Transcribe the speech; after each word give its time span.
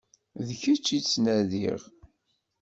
D 0.47 0.49
kečč 0.61 0.87
i 0.97 0.99
ttnadiɣ. 1.01 1.81